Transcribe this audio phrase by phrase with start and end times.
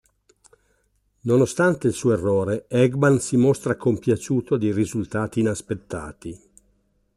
[1.25, 6.41] Nonostante il suo errore, Eggman si mostra compiaciuto dei risultati inaspettati.